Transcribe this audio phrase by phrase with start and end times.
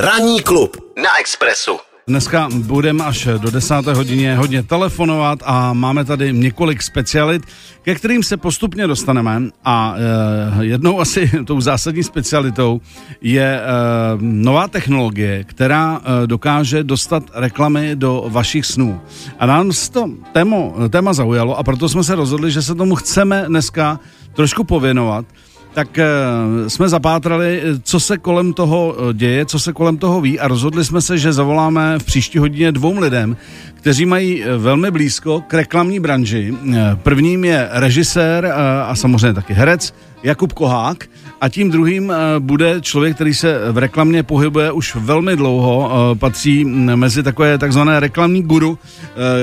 [0.00, 1.78] Ranní klub na Expressu.
[2.06, 7.42] Dneska budeme až do desáté hodině hodně telefonovat a máme tady několik specialit,
[7.82, 9.94] ke kterým se postupně dostaneme a
[10.60, 12.80] e, jednou asi tou zásadní specialitou
[13.20, 13.62] je e,
[14.20, 19.00] nová technologie, která e, dokáže dostat reklamy do vašich snů.
[19.38, 23.44] A nás to témo, téma zaujalo a proto jsme se rozhodli, že se tomu chceme
[23.48, 24.00] dneska
[24.34, 25.26] trošku pověnovat
[25.74, 26.06] tak e,
[26.68, 31.00] jsme zapátrali, co se kolem toho děje, co se kolem toho ví a rozhodli jsme
[31.00, 33.36] se, že zavoláme v příští hodině dvou lidem,
[33.74, 36.54] kteří mají velmi blízko k reklamní branži.
[36.94, 38.46] Prvním je režisér
[38.86, 41.08] a samozřejmě taky herec Jakub Kohák
[41.40, 47.22] a tím druhým bude člověk, který se v reklamě pohybuje už velmi dlouho, patří mezi
[47.22, 48.78] takové takzvané reklamní guru.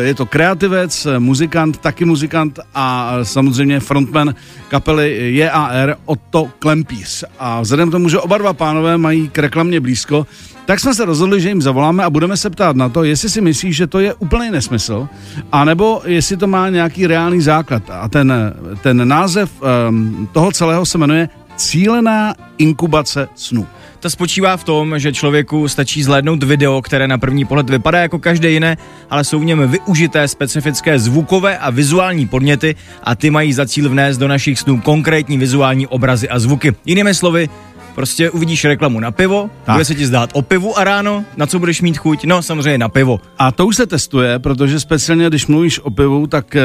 [0.01, 4.35] Je to kreativec, muzikant, taky muzikant a samozřejmě frontman
[4.67, 7.23] kapely JAR Otto Klempíř.
[7.39, 10.27] A vzhledem k tomu, že oba dva pánové mají k reklamě blízko,
[10.65, 13.41] tak jsme se rozhodli, že jim zavoláme a budeme se ptát na to, jestli si
[13.41, 15.07] myslí, že to je úplný nesmysl,
[15.51, 17.83] anebo jestli to má nějaký reálný základ.
[17.89, 18.33] A ten,
[18.81, 23.67] ten název um, toho celého se jmenuje Cílená inkubace snů.
[23.99, 28.19] To spočívá v tom, že člověku stačí zhlédnout video, které na první pohled vypadá jako
[28.19, 28.77] každé jiné,
[29.09, 33.89] ale jsou v něm využité specifické zvukové a vizuální podněty a ty mají za cíl
[33.89, 36.75] vnést do našich snů konkrétní vizuální obrazy a zvuky.
[36.85, 37.49] Jinými slovy,
[37.97, 39.75] Prostě uvidíš reklamu na pivo, tak.
[39.75, 42.25] bude se ti zdát o pivu a ráno, na co budeš mít chuť?
[42.25, 43.19] No samozřejmě na pivo.
[43.37, 46.55] A to už se testuje, protože speciálně když mluvíš o pivu, tak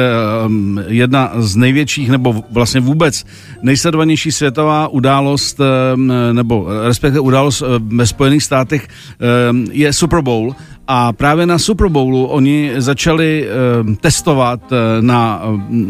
[0.45, 3.25] um, jedna z největších nebo vlastně vůbec
[3.61, 8.87] nejsledovanější světová událost, um, nebo respektive událost uh, ve Spojených státech
[9.49, 10.55] um, je Super Bowl
[10.87, 13.47] a právě na Super Bowlu oni začali
[13.85, 15.41] uh, testovat uh, na,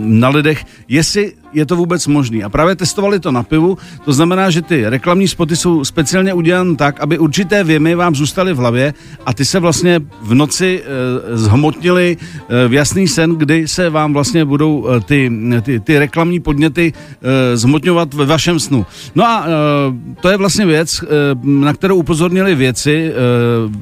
[0.06, 2.44] na lidech, jestli je to vůbec možný.
[2.44, 6.76] A právě testovali to na pivu, to znamená, že ty reklamní spoty jsou speciálně udělané
[6.76, 8.94] tak, aby určité věmy vám zůstaly v hlavě
[9.26, 12.18] a ty se vlastně v noci e, zhmotnily
[12.50, 16.94] e, v jasný sen, kdy se vám vlastně budou e, ty, ty, ty reklamní podněty
[16.94, 18.86] e, zhmotňovat ve vašem snu.
[19.16, 19.50] No a e,
[20.22, 21.06] to je vlastně věc, e,
[21.44, 23.14] na kterou upozornili věci, e,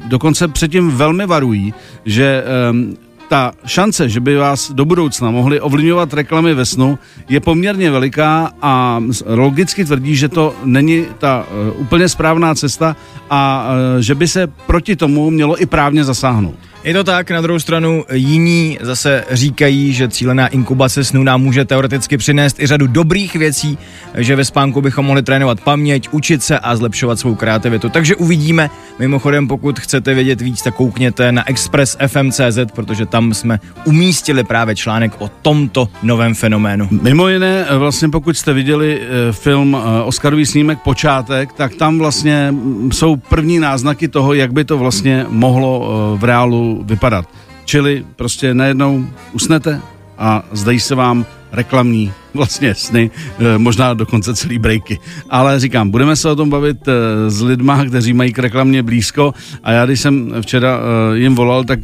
[0.07, 1.73] dokonce předtím velmi varují,
[2.06, 7.00] že e, ta šance, že by vás do budoucna mohly ovlivňovat reklamy ve snu,
[7.30, 12.96] je poměrně veliká a logicky tvrdí, že to není ta uh, úplně správná cesta
[13.30, 16.71] a uh, že by se proti tomu mělo i právně zasáhnout.
[16.84, 21.66] Je to tak, na druhou stranu jiní zase říkají, že cílená inkubace snů nám může
[21.66, 23.78] teoreticky přinést i řadu dobrých věcí,
[24.18, 27.90] že ve spánku bychom mohli trénovat paměť, učit se a zlepšovat svou kreativitu.
[27.90, 28.70] Takže uvidíme.
[29.00, 34.75] Mimochodem, pokud chcete vědět víc, tak koukněte na Express FM.cz, protože tam jsme umístili právě
[34.75, 36.88] článek o tomto novém fenoménu.
[37.02, 42.53] Mimo jiné, vlastně pokud jste viděli eh, film eh, Oscarový snímek Počátek, tak tam vlastně
[42.91, 47.30] jsou první náznaky toho, jak by to vlastně mohlo eh, v reálu vypadat.
[47.66, 49.82] Čili prostě najednou usnete
[50.18, 55.00] a zdají se vám reklamní vlastně sny, eh, možná dokonce celý breaky.
[55.30, 59.34] Ale říkám, budeme se o tom bavit eh, s lidma, kteří mají k reklamě blízko
[59.64, 61.80] a já, když jsem včera eh, jim volal, tak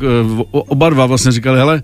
[0.51, 1.83] oba dva vlastně říkali, hele,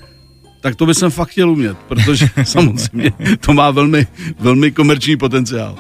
[0.62, 4.08] tak to by jsem fakt chtěl umět, protože samozřejmě to má velmi,
[4.40, 5.76] velmi komerční potenciál.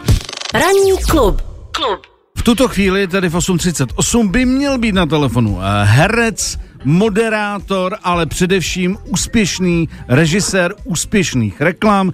[0.53, 1.41] Ranní klub.
[1.71, 1.99] Klub.
[2.37, 8.97] V tuto chvíli, tedy v 8.38, by měl být na telefonu herec, moderátor, ale především
[9.09, 12.11] úspěšný režisér úspěšných reklam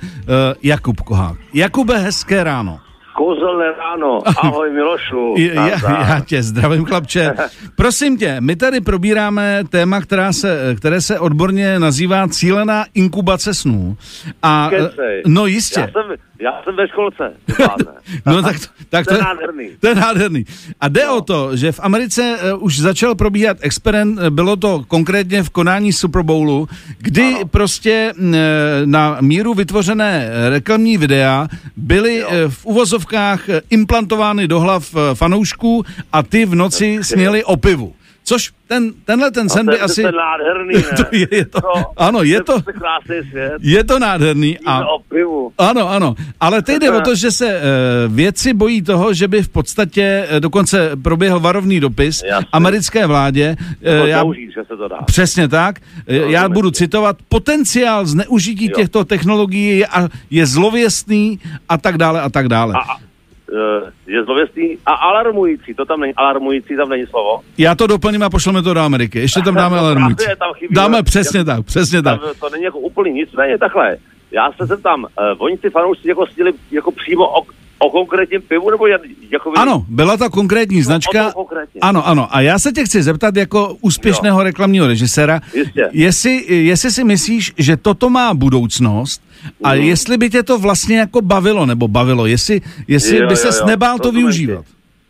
[0.63, 1.37] Jakub Kohák.
[1.53, 2.79] Jakube, hezké ráno.
[3.15, 4.19] Kouzelné ráno.
[4.43, 5.35] Ahoj Milošu.
[5.37, 5.67] Já,
[6.09, 7.33] já tě zdravím, chlapče.
[7.75, 13.97] Prosím tě, my tady probíráme téma, která se, které se odborně nazývá cílená inkubace snů.
[14.43, 15.23] A, Kecej.
[15.27, 15.79] no jistě.
[15.79, 17.33] Já jsem, já jsem ve školce.
[18.25, 19.69] no tak, to, tak to, je nádherný.
[19.79, 20.45] To je nádherný.
[20.81, 21.17] A jde no.
[21.17, 25.93] o to, že v Americe uh, už začal probíhat experiment, bylo to konkrétně v konání
[25.93, 26.67] Super Bowlu,
[26.97, 27.45] kdy ano.
[27.45, 28.25] prostě uh,
[28.85, 36.45] na míru vytvořené reklamní videa byly uh, v uvozovkách implantovány do hlav fanoušků a ty
[36.45, 37.93] v noci sněli o pivu.
[38.29, 40.01] Což ten, tenhle ten sen by asi...
[40.01, 40.97] To je nádherný, ne?
[40.97, 42.61] to je, je to, no, ano, je to...
[42.61, 43.53] To krásný svět.
[43.61, 44.59] Je to nádherný.
[44.65, 44.85] A.
[45.57, 46.15] Ano, ano.
[46.39, 50.27] Ale teď jde o to, že se uh, vědci bojí toho, že by v podstatě
[50.31, 52.47] uh, dokonce proběhl varovný dopis Jasný.
[52.51, 53.57] americké vládě.
[54.01, 54.97] Uh, já, užít, že se to dá.
[55.05, 55.79] Přesně tak.
[56.09, 57.17] Uh, já budu citovat.
[57.29, 58.75] Potenciál zneužití jo.
[58.75, 59.87] těchto technologií je,
[60.29, 61.39] je zlověstný
[61.69, 62.73] a tak dále a tak dále.
[62.73, 63.08] A,
[64.07, 67.41] je zlověstný a alarmující, to tam není, alarmující tam není slovo.
[67.57, 70.25] Já to doplním a pošleme to do Ameriky, ještě tam dáme alarmující.
[70.39, 72.21] Tam chybí, Dáme přesně tak, přesně tak.
[72.39, 73.97] To není jako úplný, nicméně takhle.
[74.31, 75.07] Já se zeptám, uh,
[75.37, 78.87] oni si fanoušci jako stěli jako přímo ok, o konkrétním pivu, nebo
[79.31, 81.23] jako Ano, byla to konkrétní značka.
[81.23, 81.79] tom konkrétně.
[81.81, 82.27] Ano, ano.
[82.35, 85.89] A já se tě chci zeptat jako úspěšného reklamního režiséra, Jistě.
[85.91, 89.21] jestli, jestli si myslíš, že toto má budoucnost
[89.63, 89.83] a Mhm.
[89.83, 93.65] jestli by tě to vlastně jako bavilo, nebo bavilo, jestli, jestli Jo, by jo, jo,
[93.67, 94.65] nebál to využívat.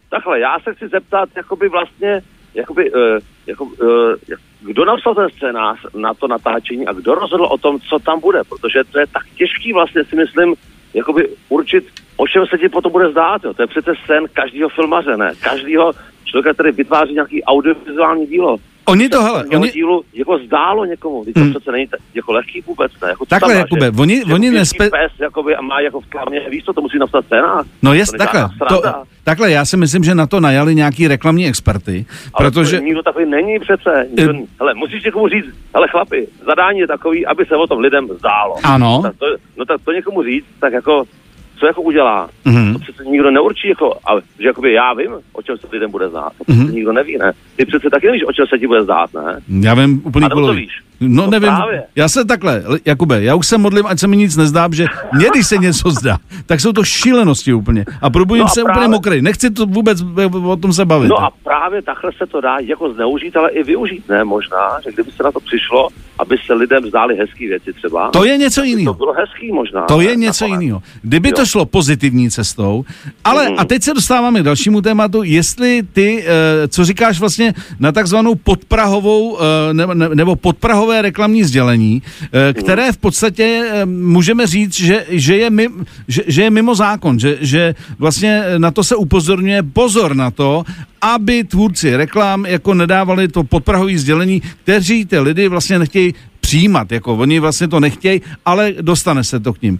[0.10, 2.22] Takhle, já se chci zeptat, jakoby vlastně,
[2.56, 3.00] jakoby, uh,
[3.48, 3.72] jako, uh,
[4.62, 8.42] kdo napsal ten scénář na to natáčení a kdo rozhodl o tom, co tam bude,
[8.50, 10.56] protože to je tak těžký vlastně si myslím,
[10.94, 11.88] jakoby určit,
[12.18, 13.54] o čem se ti potom bude zdát, jo.
[13.54, 15.92] to je přece sen každého filmaře, ne, každého
[16.26, 18.58] člověka, který vytváří nějaký audiovizuální dílo.
[18.90, 21.50] Oni to, hele, oni, dílu jako zdálo někomu, teď to Hmm.
[21.54, 23.10] přece není tak, jako lehký vůbec, ne?
[23.10, 26.06] Jako, Takhle, tam Jakube, že- oni- že oni nespe- pes, jakoby, a má jako v
[26.06, 27.66] klamě, víš co, to musí napsat scénář.
[27.82, 28.82] no To jest, není takhle, to,
[29.24, 32.78] takhle, já si myslím, že na to najali nějaký reklamní experty, Ale protože...
[32.78, 34.08] to nikdo takový není přece.
[34.10, 34.46] Nikdo, Eh.
[34.60, 35.46] hele, musíš někomu říct,
[35.76, 38.56] hele chlapi, zadání je takový, aby se o tom lidem zdálo.
[38.64, 39.00] Ano.
[39.04, 39.26] Tak to,
[39.58, 41.04] no tak to někomu říct, tak jako,
[41.60, 42.30] co jako udělá?
[42.46, 42.74] Mhm.
[42.74, 46.10] To přece nikdo neurčí, jako, ale, že jakoby já vím, o čem se lidem bude
[46.10, 46.32] zdát.
[46.38, 46.60] To Mhm.
[46.60, 47.32] přece nikdo neví, ne?
[47.56, 49.40] Ty přece taky nevíš, o čem se ti bude zdát, ne?
[49.62, 50.72] Já vím A nebo to víš?
[51.02, 51.84] No, No nevím, právě.
[51.96, 54.86] já se takhle, Jakube, já už se modlím, ať se mi nic nezdá, že
[55.16, 57.86] mě, když se něco zdá, tak jsou to šílenosti úplně.
[58.02, 59.22] A probujím No a se úplně právě- mokrý.
[59.22, 60.02] Nechci to vůbec
[60.44, 61.08] o tom se bavit.
[61.10, 64.24] No a právě takhle se to dá jako zneužít, ale i využít, ne?
[64.24, 65.88] Možná, že kdyby se na to přišlo,
[66.20, 68.10] aby se lidem zdály hezké věci třeba.
[68.12, 68.94] To je něco To jiného.
[68.94, 69.82] bylo hezký možná.
[69.82, 70.04] To ne?
[70.04, 70.62] je něco Nakonec.
[70.62, 70.82] jiného.
[71.02, 71.46] Kdyby to Jo.
[71.46, 72.86] šlo pozitivní cestou,
[73.24, 73.56] ale Mhm.
[73.60, 78.36] a teď se dostáváme k dalšímu tématu, jestli ty, eh, co říkáš vlastně na takzvanou
[78.36, 80.36] podprahovou eh, nebo, nebo
[80.90, 86.22] podprahové reklamní sdělení, eh, které v podstatě eh, můžeme říct, že, že, je, mimo, že,
[86.28, 90.64] že je mimo zákon, že, že vlastně na to se upozorňuje pozor na to,
[91.02, 97.14] aby tvůrci reklam jako nedávali to podprahové sdělení, kteří ty lidi vlastně nechtějí přijímat, jako
[97.16, 99.80] oni vlastně to nechtějí, ale dostane se to k ním.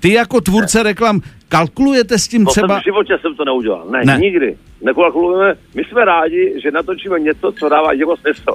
[0.00, 2.68] Ty jako tvůrce reklam kalkulujete s tím To třeba...
[2.74, 3.86] jsem v životě jsem to neudělal.
[3.90, 4.12] Ne, Ne.
[4.12, 4.18] ne.
[4.18, 4.56] nikdy.
[4.82, 5.54] Nekalkulujeme.
[5.74, 8.52] My jsme rádi, že natočíme něco, co dává jeho smysl.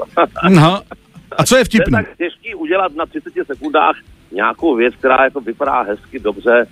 [0.49, 0.81] No.
[1.37, 1.91] A co je to je vtipný?
[1.91, 3.95] tak těžký udělat na 30 sekundách
[4.31, 6.67] nějakou věc, která jako vypadá hezky, dobře,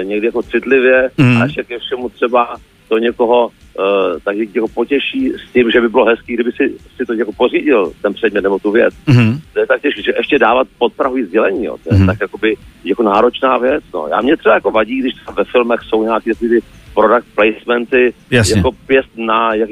[0.00, 1.42] e, někdy jako citlivě Mhm.
[1.42, 2.56] a ještě ke všemu třeba
[2.88, 7.04] to někoho e, tak někoho potěší s tím, že by bylo hezký, kdyby si, si
[7.06, 8.94] to jako pořídil, ten předmět nebo tu věc.
[9.06, 9.40] Mhm.
[9.52, 11.76] To je tak těžké, že ještě dávat podprahový sdělení, jo.
[11.84, 12.06] to je Mhm.
[12.06, 13.84] tak jakoby jako náročná věc.
[13.94, 14.06] No.
[14.10, 16.60] Já mě třeba jako vadí, když ve filmech jsou nějaké ty
[16.94, 18.56] product placementy, Jasně.
[18.56, 19.70] jako pěst na jak,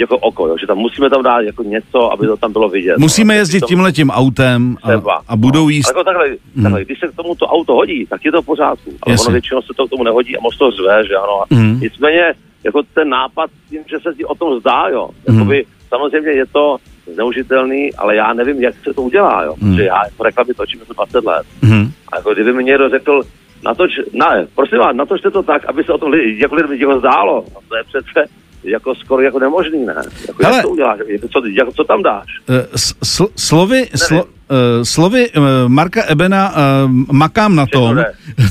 [0.00, 0.56] jako, oko, jo.
[0.60, 2.98] že tam musíme tam dát jako něco, aby to tam bylo vidět.
[2.98, 3.38] Musíme no.
[3.38, 5.22] jezdit To- tímhletím autem a, třeba.
[5.28, 5.68] a budou no.
[5.68, 5.88] jíst...
[5.88, 6.62] Jako takhle, Mhm.
[6.62, 8.90] takhle, když se k tomu to auto hodí, tak je to v pořádku.
[9.02, 9.26] Ale Jasně.
[9.26, 11.44] ono většinou se to k tomu nehodí a moc to řve, že ano.
[11.50, 11.80] Mhm.
[11.80, 12.34] Nicméně,
[12.64, 15.08] jako ten nápad s tím, že se ti o tom zdá, jo.
[15.28, 15.38] Mhm.
[15.38, 16.76] Jakoby, samozřejmě je to
[17.14, 19.54] zneužitelný, ale já nevím, jak se to udělá, jo.
[19.58, 19.70] Mhm.
[19.72, 21.46] Protože já jako reklamy točím jako 20 let.
[21.62, 21.92] Mhm.
[22.12, 23.22] A jako kdyby mi někdo řekl,
[23.64, 27.44] natoč, ne, prosím vás, natočte to tak, aby se o tom lidi, jako lidem zdálo.
[27.54, 28.24] No, to je přece
[28.64, 29.94] jako skoro jako nemožný, ne?
[30.28, 30.56] Jako, Hele.
[30.56, 30.98] jak to uděláš?
[31.06, 32.26] Jako, co, jako, co tam dáš?
[32.48, 36.54] Eh, sl- Slovy, slo, eh, slovy eh, Marka Ebena
[37.12, 37.98] makám na tom,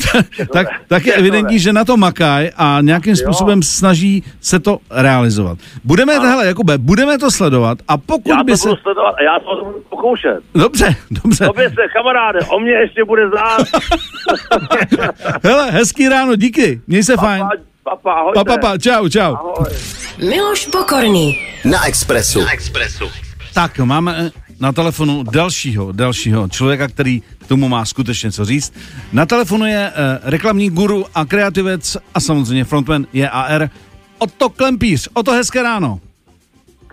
[0.53, 5.57] tak, tak je evidentní, že na to makají a nějakým způsobem snaží se to realizovat.
[5.83, 8.81] Budeme, hele, Jakube, budeme to sledovat a pokud Já to by budu se...
[8.81, 10.39] sledovat a já to budu pokoušet.
[10.55, 11.45] Dobře, dobře.
[11.45, 13.61] Tobě se, kamaráde, o mě ještě bude znát.
[15.43, 17.41] Hele, hezký ráno, díky, měj se fajn.
[17.41, 17.55] Papa,
[17.87, 18.35] papa, ahojte.
[18.35, 19.31] Pa, pa, pa, čau, čau.
[19.35, 19.71] Ahoj.
[20.19, 21.39] Miloš Pokorný.
[21.63, 22.43] Na Expressu.
[22.43, 23.07] Na Expressu.
[23.53, 28.73] Tak, máme na telefonu dalšího, dalšího člověka, který k tomu má skutečně co říct.
[29.11, 33.69] Na telefonu je eh, reklamní guru a kreativec a samozřejmě frontman JAR
[34.17, 35.09] Oto Klempíř.
[35.13, 35.99] Oto hezké ráno.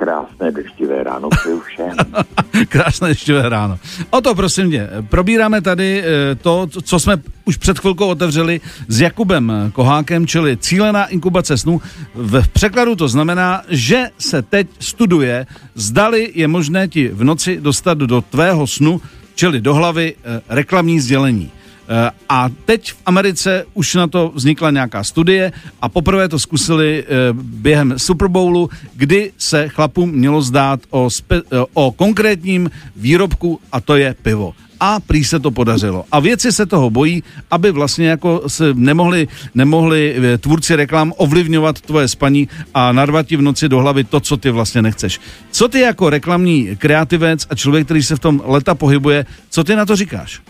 [0.05, 1.97] Krásné deštivé ráno přeju všem.
[2.69, 3.79] Krásné ještě ráno.
[4.11, 9.01] O to prosím tě, probíráme tady eh, to, co jsme už před chvilkou otevřeli s
[9.01, 11.81] Jakubem Kohákem, čili cílená inkubace snů.
[12.15, 17.99] V překladu to znamená, že se teď studuje, zdali je možné ti v noci dostat
[17.99, 19.01] do tvého snu,
[19.35, 21.51] čili do hlavy eh, reklamní sdělení.
[21.88, 27.05] Eh, A teď v Americe už na to vznikla nějaká studie a poprvé to zkusili
[27.05, 31.41] eh, během Super Bowlu, kdy se chlapům mělo zdát o, spe, eh,
[31.75, 34.55] o konkrétním výrobku a to je pivo.
[34.81, 36.05] A prý se to podařilo.
[36.12, 42.09] A věci se toho bojí, aby vlastně jako se nemohli, nemohli tvůrci reklam ovlivňovat tvoje
[42.09, 45.21] spaní a narvat ti v noci do hlavy to, co ty vlastně nechceš.
[45.50, 49.76] Co ty jako reklamní kreativec a člověk, který se v tom leta pohybuje, co ty
[49.76, 50.41] na to říkáš?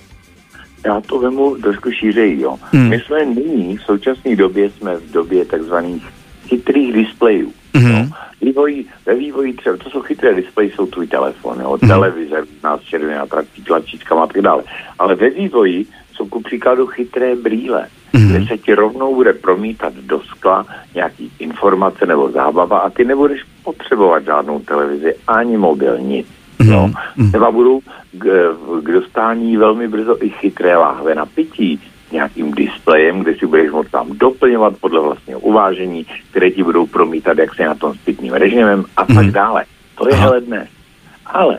[0.85, 2.57] Já to vemu trošku šířeji, jo.
[2.73, 2.88] Hmm.
[2.88, 6.05] My jsme nyní, v současné době, jsme v době takzvaných
[6.49, 7.53] chytrých displejů.
[7.75, 7.91] Mhm.
[7.91, 8.07] Jo.
[8.43, 11.88] Vývoj, ve vývoji třeba, to jsou chytré displeje, jsou tvůj telefon, jo, Mhm.
[11.88, 13.26] televize, nás červená
[13.67, 14.62] tlačítkama a tak dále.
[14.99, 17.87] Ale ve vývoji jsou ku příkladu chytré brýle.
[18.12, 18.29] mm.
[18.29, 23.41] kde se ti rovnou bude promítat do skla nějaký informace nebo zábava a ty nebudeš
[23.64, 26.26] potřebovat žádnou televizi ani mobil, nic.
[26.59, 26.93] No.
[27.29, 27.81] Třeba budou
[28.13, 31.81] k, k dostání velmi brzo i chytré láhve na pití,
[32.13, 37.39] nějakým displejem, kde si budeš moct tam doplňovat podle vlastního uvážení, které ti budou promítat,
[37.39, 39.65] jak se na tom s pitným režimem a tak dále.
[39.95, 40.69] To je hele dnes.
[41.27, 41.59] Ale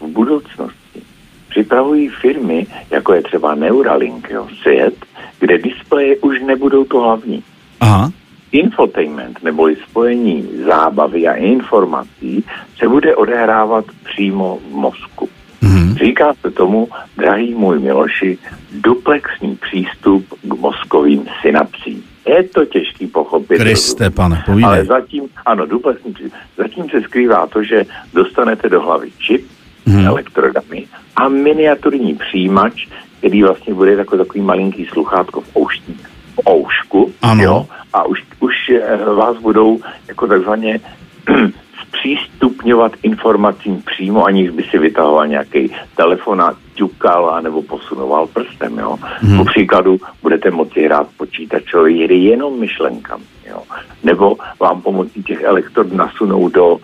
[0.00, 1.02] v budoucnosti
[1.48, 4.94] připravují firmy, jako je třeba Neuralink, jo, svět,
[5.40, 7.42] kde displeje už nebudou to hlavní.
[7.80, 8.10] Aha.
[8.54, 12.44] Infotainment, neboli spojení zábavy a informací,
[12.78, 15.28] se bude odehrávat přímo v mozku.
[15.62, 15.94] Mhm.
[15.94, 18.38] Říká se tomu, drahý můj Miloši,
[18.72, 22.02] duplexní přístup k mozkovým synapsím.
[22.28, 23.58] Je to těžký pochopit.
[23.58, 24.86] Kriste, pane, Ale povídej.
[24.86, 26.38] zatím, ano, duplexní přístup.
[26.56, 27.84] Zatím se skrývá to, že
[28.14, 29.46] dostanete do hlavy čip,
[29.86, 29.96] Mhm.
[29.96, 30.06] hmm.
[30.06, 32.86] elektrodami a miniaturní přijímač,
[33.18, 36.13] který vlastně bude jako takový malinký sluchátko v ouští, v
[36.48, 37.42] oušku, Ano.
[37.42, 40.80] jo, a už, už eh, vás budou jako takzvaně
[41.88, 48.78] zpřístupňovat informacím přímo, aniž by si vytahoval nějaký telefon a ťukal nebo posunoval prstem.
[48.78, 48.96] Jo.
[49.02, 49.38] Hmm.
[49.38, 53.24] Po příkladu budete moci hrát počítačové hry jenom myšlenkami.
[53.50, 53.62] Jo.
[54.02, 56.78] Nebo vám pomocí těch elektrod nasunou do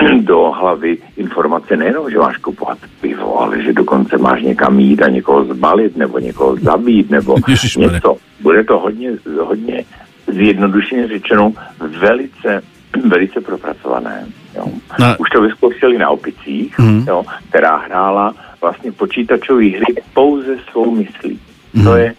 [0.20, 5.08] do hlavy informace nejenom, že máš kupovat pivo, ale že dokonce máš někam jít a
[5.08, 7.92] někoho zbalit, nebo někoho zabít, nebo Ježišmarja.
[7.92, 8.16] něco.
[8.40, 9.10] Bude to hodně,
[9.44, 9.84] hodně
[10.26, 11.52] zjednodušeně řečeno
[12.00, 12.62] velice,
[13.08, 14.26] velice propracované.
[14.56, 14.64] Jo.
[15.00, 15.16] No.
[15.18, 17.04] Už to vyzkoušeli na opicích, Mhm.
[17.08, 21.40] jo, která hrála vlastně počítačové hry pouze svou myslí.
[21.74, 21.84] Mhm.
[21.84, 22.14] To je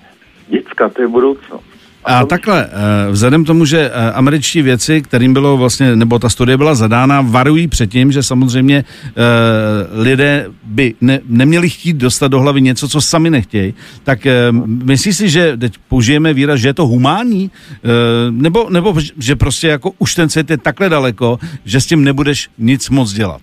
[0.47, 1.70] děcka, to je budoucnost.
[2.05, 6.29] A takhle, eh, vzhledem k tomu, že eh, američtí věci, kterým bylo vlastně, nebo ta
[6.29, 9.13] studie byla zadána, varují před tím, že samozřejmě eh,
[10.01, 14.27] lidé by ne, neměli chtít dostat do hlavy něco, co sami nechtějí, tak
[14.65, 17.51] myslíš si, že teď použijeme výraz, že je to humánní,
[18.29, 22.49] nebo, nebo že prostě jako už ten svět je takhle daleko, že s tím nebudeš
[22.57, 23.41] nic moc dělat?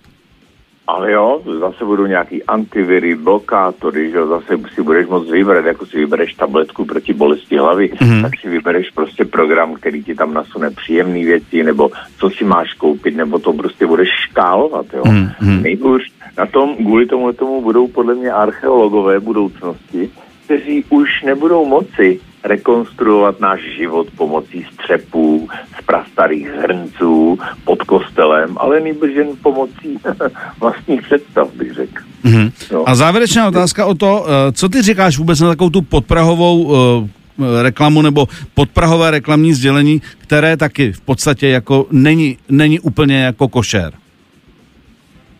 [0.89, 5.85] Ale jo, zase budou nějaký antiviry, blokátory, že jo, zase si budeš moct vybrat, jako
[5.85, 8.21] si vybereš tabletku proti bolesti hlavy, mm.
[8.21, 12.73] tak si vybereš prostě program, který ti tam nasune příjemné věci, nebo co si máš
[12.73, 15.03] koupit, nebo to prostě budeš škálovat, jo.
[15.41, 15.63] Mm.
[15.63, 16.01] Nejhůř
[16.37, 20.09] na tom, kvůli tomu tomu budou podle mě archeologové budoucnosti,
[20.45, 28.79] kteří už nebudou moci rekonstruovat náš život pomocí střepů, z prastarých hrnců, pod kostelem, ale
[28.79, 29.97] nejbrž jen pomocí
[30.59, 32.03] vlastních představ, bych řekl.
[32.23, 32.49] Mhm.
[32.71, 32.89] No.
[32.89, 37.63] A závěrečná otázka o to, eh, co ty říkáš vůbec na takovou tu podprahovou eh,
[37.63, 43.93] reklamu nebo podprahové reklamní sdělení, které taky v podstatě jako není, není úplně jako košer.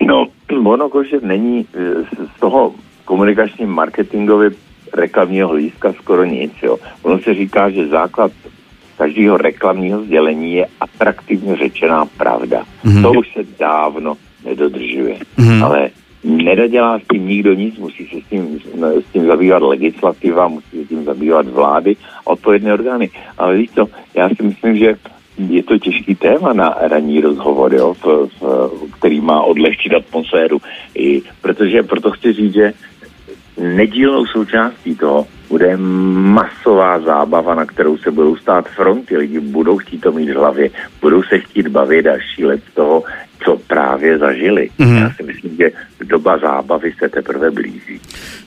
[0.07, 0.27] No,
[0.63, 2.71] ono košer není eh, z- z toho
[3.05, 4.49] komunikačně marketingově
[4.93, 6.51] reklamního hlediska skoro nic.
[6.63, 6.77] Jo.
[7.01, 8.31] Ono se říká, že základ
[8.97, 12.63] každého reklamního sdělení je atraktivně řečená pravda.
[12.85, 13.01] Mm-hmm.
[13.01, 15.17] To už se dávno nedodržuje.
[15.37, 15.65] Mm-hmm.
[15.65, 15.89] Ale
[16.23, 18.59] nedodělá s tím nikdo nic, musí se s tím,
[19.09, 23.09] s tím zabývat legislativa, musí se s tím zabývat vlády, odpovědné orgány.
[23.37, 24.95] Ale víš co, já si myslím, že
[25.49, 28.69] je to těžký téma na ranní rozhovor, jo, v, v,
[28.99, 30.61] který má odlehčit atmosféru.
[30.95, 32.73] I, protože proto chci říct, že
[33.59, 39.17] nedílnou součástí toho bude masová zábava, na kterou se budou stát fronty.
[39.17, 40.69] Lidi budou chtít to mít v hlavě,
[41.01, 43.03] budou se chtít bavit a šílet z toho,
[43.45, 44.69] co právě zažili.
[44.77, 44.89] Mhm.
[44.91, 44.97] Mm.
[44.97, 45.71] Já si myslím, že
[46.05, 47.99] doba zábavy se teprve blíží.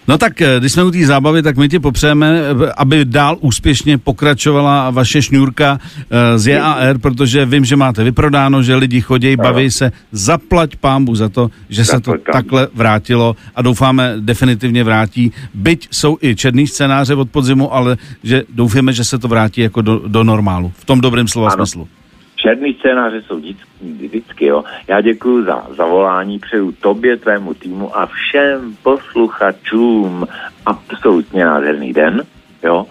[0.08, 3.36] No tak, eh, když jsme u té zábavy, tak my ti popřejeme, eh, aby dál
[3.40, 5.78] úspěšně pokračovala vaše šňůrka
[6.10, 11.14] eh, z JAR, protože vím, že máte vyprodáno, že lidi chodí, baví se, zaplať pámbu
[11.14, 12.32] za to, že se to Zaplať pánbu.
[12.32, 15.32] takhle vrátilo a doufáme definitivně vrátí.
[15.54, 19.82] Byť jsou i černý scénáře od podzimu, ale že doufáme, že se to vrátí jako
[19.82, 21.56] do, do normálu, v tom dobrém slova Ano.
[21.66, 21.88] smyslu.
[22.42, 24.64] Černý scénáře jsou vždycky, vždycky jo.
[24.88, 30.26] Já děkuji za zavolání, přeju tobě, tvému týmu a všem posluchačům
[30.66, 32.22] absolutně nádherný den,
[32.62, 32.86] jo.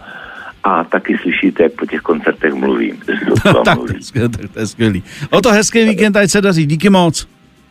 [0.63, 2.97] A taky slyšíte, jak po těch koncertech mluvím.
[3.65, 5.03] tak, to je skvělý, tak to je skvělý.
[5.29, 6.65] O to hezký víkend, ať se daří.
[6.65, 7.27] Díky moc.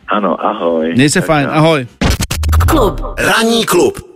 [0.07, 0.93] Ano, ahoj.
[0.93, 1.47] Měj se Tak fajn.
[1.51, 1.87] Ahoj.
[2.67, 3.01] Klub.
[3.17, 4.10] Ranní klub